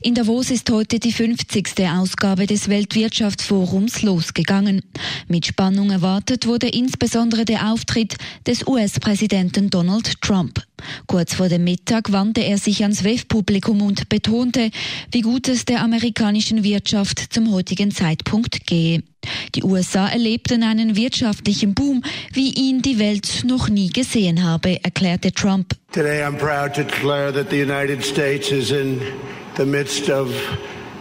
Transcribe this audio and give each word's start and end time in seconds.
In 0.00 0.14
Davos 0.14 0.50
ist 0.50 0.70
heute 0.70 0.98
die 0.98 1.12
50. 1.12 1.68
Ausgabe 1.88 2.46
des 2.46 2.68
Weltwirtschaftsforums 2.68 4.02
losgegangen. 4.02 4.82
Mit 5.28 5.46
Spannung 5.46 5.90
erwartet 5.90 6.46
wurde 6.46 6.68
insbesondere 6.68 7.44
der 7.44 7.72
Auftritt 7.72 8.16
des 8.46 8.66
US-Präsidenten 8.66 9.70
Donald 9.70 10.20
Trump. 10.20 10.62
Kurz 11.06 11.34
vor 11.34 11.48
dem 11.48 11.64
Mittag 11.64 12.12
wandte 12.12 12.42
er 12.42 12.58
sich 12.58 12.82
ans 12.82 13.04
WEF-Publikum 13.04 13.82
und 13.82 14.08
betonte, 14.08 14.70
wie 15.10 15.22
gut 15.22 15.48
es 15.48 15.64
der 15.64 15.82
amerikanischen 15.82 16.62
Wirtschaft 16.64 17.32
zum 17.32 17.52
heutigen 17.52 17.90
Zeitpunkt 17.90 18.66
gehe. 18.66 19.02
Die 19.54 19.64
USA 19.64 20.08
erlebten 20.08 20.62
einen 20.62 20.96
wirtschaftlichen 20.96 21.74
Boom, 21.74 22.02
wie 22.32 22.52
ihn 22.52 22.82
die 22.82 22.98
Welt 22.98 23.42
noch 23.44 23.68
nie 23.68 23.88
gesehen 23.90 24.44
habe, 24.44 24.82
erklärte 24.84 25.32
Trump. 25.32 25.74
Today 25.92 26.22
I'm 26.22 26.38
proud 26.38 26.74
to 26.74 26.82
declare 26.82 27.32
that 27.32 27.50
the 27.50 27.60
United 27.60 28.04
States 28.04 28.50
is 28.52 28.70
in 28.70 29.00
the 29.58 29.66
midst 29.66 30.08
of 30.08 30.30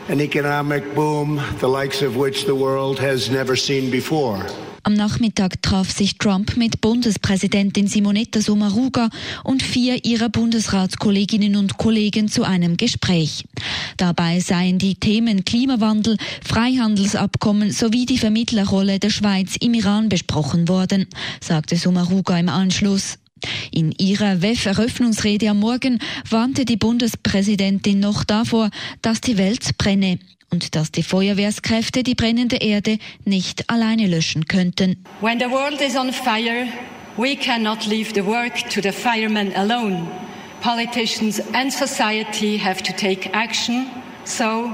an 0.09 0.19
economic 0.19 0.95
boom, 0.95 1.39
the 1.59 1.67
likes 1.67 2.01
of 2.01 2.17
which 2.17 2.45
the 2.45 2.55
world 2.55 2.99
has 2.99 3.29
never 3.29 3.55
seen 3.55 3.91
before. 3.91 4.43
Am 4.83 4.93
Nachmittag 4.93 5.61
traf 5.61 5.91
sich 5.91 6.17
Trump 6.17 6.57
mit 6.57 6.81
Bundespräsidentin 6.81 7.87
Simonetta 7.87 8.41
Sommaruga 8.41 9.09
und 9.43 9.61
vier 9.61 10.03
ihrer 10.05 10.29
Bundesratskolleginnen 10.29 11.55
und 11.55 11.77
Kollegen 11.77 12.29
zu 12.29 12.43
einem 12.43 12.77
Gespräch. 12.77 13.43
Dabei 13.97 14.39
seien 14.39 14.79
die 14.79 14.95
Themen 14.95 15.45
Klimawandel, 15.45 16.17
Freihandelsabkommen 16.43 17.71
sowie 17.71 18.05
die 18.05 18.17
Vermittlerrolle 18.17 18.97
der 18.97 19.09
Schweiz 19.11 19.55
im 19.59 19.75
Iran 19.75 20.09
besprochen 20.09 20.67
worden, 20.67 21.07
sagte 21.41 21.75
Sommaruga 21.75 22.39
im 22.39 22.49
Anschluss. 22.49 23.19
In 23.71 23.91
ihrer 23.91 24.41
WEF-Eröffnungsrede 24.41 25.49
am 25.49 25.59
Morgen 25.59 25.99
warnte 26.29 26.65
die 26.65 26.77
Bundespräsidentin 26.77 27.99
noch 27.99 28.23
davor, 28.23 28.69
dass 29.01 29.21
die 29.21 29.37
Welt 29.37 29.77
brenne 29.77 30.19
und 30.49 30.75
dass 30.75 30.91
die 30.91 31.03
Feuerwehrskräfte 31.03 32.03
die 32.03 32.15
brennende 32.15 32.57
Erde 32.57 32.97
nicht 33.25 33.69
alleine 33.69 34.07
löschen 34.07 34.45
könnten. 34.45 35.03
When 35.21 35.39
the 35.39 35.49
world 35.49 35.81
is 35.81 35.95
on 35.95 36.11
fire, 36.13 36.67
we 37.17 37.35
cannot 37.35 37.85
leave 37.85 38.13
the 38.13 38.25
work 38.25 38.69
to 38.69 38.81
the 38.81 38.91
firemen 38.91 39.53
alone. 39.55 40.07
Politicians 40.61 41.41
and 41.53 41.71
society 41.71 42.57
have 42.57 42.81
to 42.81 42.93
take 42.93 43.29
action. 43.33 43.87
So 44.23 44.71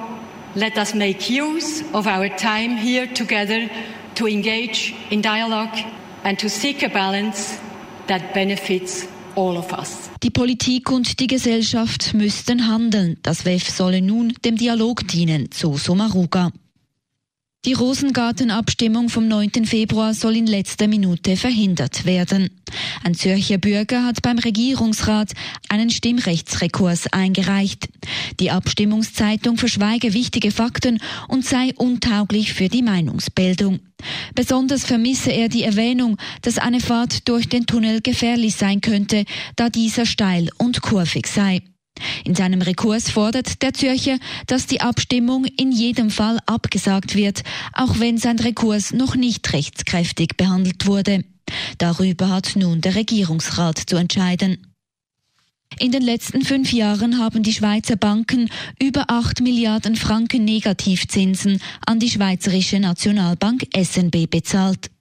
let 0.56 0.78
us 0.78 0.94
make 0.94 1.30
use 1.30 1.84
of 1.94 2.08
our 2.08 2.30
time 2.30 2.78
here 2.78 3.08
together 3.08 3.70
to 4.16 4.28
engage 4.28 4.94
in 5.10 5.22
dialogue 5.22 5.76
and 6.24 6.38
to 6.40 6.48
seek 6.48 6.84
a 6.84 6.90
balance 6.90 7.60
that 8.08 8.34
benefits. 8.34 9.08
Die 10.22 10.30
Politik 10.30 10.92
und 10.92 11.20
die 11.20 11.26
Gesellschaft 11.26 12.14
müssten 12.14 12.68
handeln. 12.68 13.18
Das 13.24 13.46
WEF 13.46 13.68
solle 13.68 14.00
nun 14.00 14.34
dem 14.46 14.58
Dialog 14.58 15.08
dienen, 15.08 15.50
so 15.52 15.76
Somaruga. 15.76 16.52
Die 17.66 17.74
Rosengartenabstimmung 17.74 19.10
vom 19.10 19.28
9. 19.28 19.66
Februar 19.66 20.14
soll 20.14 20.36
in 20.36 20.46
letzter 20.48 20.88
Minute 20.88 21.36
verhindert 21.36 22.06
werden. 22.06 22.50
Ein 23.04 23.16
Zürcher 23.16 23.58
Bürger 23.58 24.06
hat 24.06 24.22
beim 24.22 24.40
Regierungsrat 24.40 25.34
einen 25.68 25.90
Stimmrechtsrekurs 25.90 27.12
eingereicht. 27.12 27.90
Die 28.40 28.50
Abstimmungszeitung 28.50 29.58
verschweige 29.58 30.14
wichtige 30.14 30.52
Fakten 30.52 31.00
und 31.28 31.46
sei 31.46 31.74
untauglich 31.76 32.54
für 32.54 32.70
die 32.70 32.82
Meinungsbildung. 32.82 33.80
Besonders 34.36 34.86
vermisse 34.86 35.32
er 35.32 35.50
die 35.50 35.64
Erwähnung, 35.64 36.18
dass 36.42 36.58
eine 36.58 36.80
Fahrt 36.80 37.28
durch 37.28 37.50
den 37.50 37.66
Tunnel 37.66 38.00
gefährlich 38.02 38.56
sein 38.56 38.80
könnte, 38.80 39.26
da 39.58 39.70
dieser 39.70 40.06
steil 40.06 40.50
und 40.58 40.82
kurvig 40.82 41.28
sei. 41.28 41.62
In 42.24 42.36
seinem 42.36 42.62
Rekurs 42.62 43.10
fordert 43.10 43.62
der 43.62 43.74
Zürcher, 43.74 44.18
dass 44.48 44.66
die 44.66 44.82
Abstimmung 44.82 45.46
in 45.46 45.72
jedem 45.72 46.10
Fall 46.10 46.40
abgesagt 46.46 47.16
wird, 47.16 47.44
auch 47.74 48.00
wenn 48.00 48.18
sein 48.18 48.40
Rekurs 48.40 48.94
noch 48.94 49.16
nicht 49.16 49.52
rechtskräftig 49.52 50.38
behandelt 50.38 50.88
wurde. 50.88 51.24
Darüber 51.78 52.30
hat 52.30 52.56
nun 52.56 52.82
der 52.82 52.96
Regierungsrat 52.96 53.78
zu 53.78 53.96
entscheiden. 53.96 54.74
In 55.80 55.92
den 55.92 56.04
letzten 56.04 56.44
fünf 56.44 56.72
Jahren 56.72 57.18
haben 57.20 57.44
die 57.44 57.54
Schweizer 57.54 57.96
Banken 57.96 58.50
über 58.82 59.06
8 59.08 59.42
Milliarden 59.42 59.96
Franken 59.96 60.46
Negativzinsen 60.46 61.60
an 61.86 62.00
die 62.00 62.10
Schweizerische 62.10 62.80
Nationalbank 62.80 63.66
SNB 63.76 64.30
bezahlt. 64.30 64.92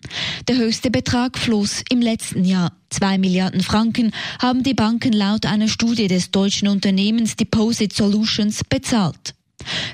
Der 0.49 0.57
höchste 0.57 0.91
Betrag 0.91 1.39
floss 1.39 1.83
im 1.91 2.01
letzten 2.01 2.45
Jahr. 2.45 2.73
Zwei 2.91 3.19
Milliarden 3.19 3.62
Franken 3.62 4.12
haben 4.41 4.62
die 4.62 4.75
Banken 4.75 5.12
laut 5.12 5.47
einer 5.47 5.69
Studie 5.69 6.09
des 6.09 6.31
deutschen 6.31 6.69
Unternehmens 6.69 7.37
Deposit 7.37 7.93
Solutions 7.93 8.62
bezahlt. 8.65 9.35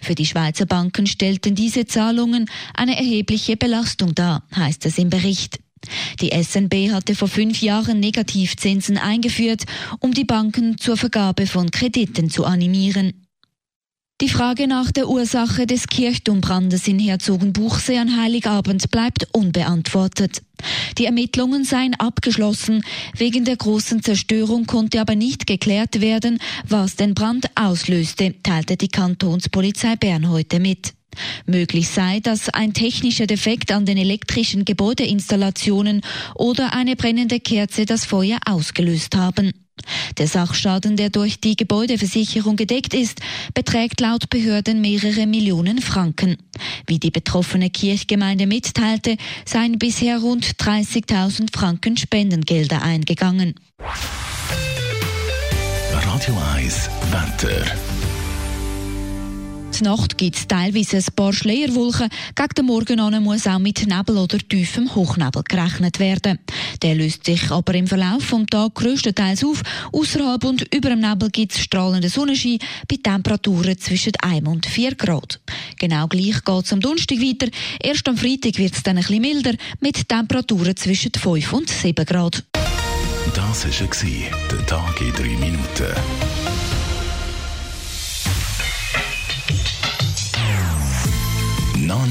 Für 0.02 0.14
die 0.14 0.26
Schweizer 0.26 0.66
Banken 0.66 1.06
stellten 1.06 1.54
diese 1.54 1.86
Zahlungen 1.86 2.48
eine 2.74 2.96
erhebliche 2.96 3.56
Belastung 3.56 4.14
dar, 4.14 4.44
heißt 4.54 4.86
es 4.86 4.98
im 4.98 5.10
Bericht. 5.10 5.58
Die 6.20 6.30
SNB 6.30 6.90
hatte 6.92 7.14
vor 7.14 7.28
fünf 7.28 7.60
Jahren 7.60 8.00
Negativzinsen 8.00 8.98
eingeführt, 8.98 9.64
um 10.00 10.12
die 10.12 10.24
Banken 10.24 10.78
zur 10.78 10.96
Vergabe 10.96 11.46
von 11.46 11.70
Krediten 11.70 12.30
zu 12.30 12.44
animieren. 12.44 13.26
Die 14.20 14.28
Frage 14.28 14.66
nach 14.66 14.90
der 14.90 15.08
Ursache 15.08 15.64
des 15.64 15.86
Kirchturmbrandes 15.86 16.88
in 16.88 16.98
Herzogenbuchsee 16.98 17.98
an 17.98 18.20
Heiligabend 18.20 18.90
bleibt 18.90 19.28
unbeantwortet. 19.32 20.42
Die 20.98 21.04
Ermittlungen 21.04 21.62
seien 21.62 21.94
abgeschlossen. 21.94 22.82
Wegen 23.16 23.44
der 23.44 23.56
großen 23.56 24.02
Zerstörung 24.02 24.66
konnte 24.66 25.00
aber 25.00 25.14
nicht 25.14 25.46
geklärt 25.46 26.00
werden, 26.00 26.40
was 26.66 26.96
den 26.96 27.14
Brand 27.14 27.48
auslöste, 27.54 28.34
teilte 28.42 28.76
die 28.76 28.88
Kantonspolizei 28.88 29.94
Bern 29.94 30.28
heute 30.28 30.58
mit. 30.58 30.97
Möglich 31.46 31.88
sei, 31.88 32.20
dass 32.20 32.48
ein 32.48 32.74
technischer 32.74 33.26
Defekt 33.26 33.72
an 33.72 33.86
den 33.86 33.96
elektrischen 33.98 34.64
Gebäudeinstallationen 34.64 36.02
oder 36.34 36.74
eine 36.74 36.96
brennende 36.96 37.40
Kerze 37.40 37.86
das 37.86 38.04
Feuer 38.04 38.38
ausgelöst 38.46 39.16
haben. 39.16 39.52
Der 40.18 40.26
Sachschaden, 40.26 40.96
der 40.96 41.10
durch 41.10 41.40
die 41.40 41.56
Gebäudeversicherung 41.56 42.56
gedeckt 42.56 42.94
ist, 42.94 43.20
beträgt 43.54 44.00
laut 44.00 44.28
Behörden 44.28 44.80
mehrere 44.80 45.26
Millionen 45.26 45.80
Franken. 45.80 46.36
Wie 46.86 46.98
die 46.98 47.10
betroffene 47.10 47.70
Kirchgemeinde 47.70 48.46
mitteilte, 48.46 49.16
seien 49.44 49.78
bisher 49.78 50.18
rund 50.18 50.44
30.000 50.56 51.56
Franken 51.56 51.96
Spendengelder 51.96 52.82
eingegangen. 52.82 53.54
Radio 55.92 56.36
1, 56.56 56.90
Wetter. 57.10 57.97
Die 59.78 59.84
Nacht 59.84 60.18
gibt 60.18 60.36
es 60.36 60.48
teilweise 60.48 60.96
ein 60.96 61.14
paar 61.14 61.32
Schleierwolken. 61.32 62.08
Gegen 62.34 62.54
den 62.56 62.66
Morgen 62.66 62.98
an 62.98 63.22
muss 63.22 63.46
auch 63.46 63.60
mit 63.60 63.86
Nebel 63.86 64.18
oder 64.18 64.38
tiefem 64.38 64.92
Hochnebel 64.92 65.44
gerechnet 65.44 66.00
werden. 66.00 66.40
Der 66.82 66.96
löst 66.96 67.24
sich 67.24 67.50
aber 67.50 67.74
im 67.74 67.86
Verlauf 67.86 68.28
des 68.28 68.46
Tages 68.46 68.74
grösstenteils 68.74 69.44
auf. 69.44 69.62
Außerhalb 69.92 70.42
und 70.44 70.74
über 70.74 70.90
dem 70.90 71.00
Nebel 71.00 71.30
gibt 71.30 71.52
es 71.52 71.60
strahlenden 71.60 72.10
Sonnenschein 72.10 72.58
bei 72.88 72.96
Temperaturen 73.00 73.78
zwischen 73.78 74.14
1 74.20 74.48
und 74.48 74.66
4 74.66 74.96
Grad. 74.96 75.38
Genau 75.78 76.08
gleich 76.08 76.42
geht 76.42 76.64
es 76.64 76.72
am 76.72 76.80
Donnerstag 76.80 77.18
weiter. 77.18 77.48
Erst 77.80 78.08
am 78.08 78.16
Freitag 78.16 78.58
wird 78.58 78.74
es 78.74 78.82
dann 78.82 78.96
bisschen 78.96 79.20
milder 79.20 79.54
mit 79.80 80.08
Temperaturen 80.08 80.76
zwischen 80.76 81.12
5 81.12 81.52
und 81.52 81.70
7 81.70 82.04
Grad. 82.04 82.42
Das 83.34 83.64
war 83.64 84.48
der 84.50 84.66
Tag 84.66 85.00
in 85.00 85.12
3 85.12 85.22
Minuten. 85.36 86.57